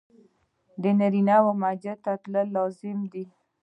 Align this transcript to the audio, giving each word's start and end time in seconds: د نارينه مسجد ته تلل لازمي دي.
د 0.81 0.83
نارينه 0.99 1.35
مسجد 1.61 1.97
ته 2.03 2.11
تلل 2.21 2.47
لازمي 2.55 3.07
دي. 3.13 3.25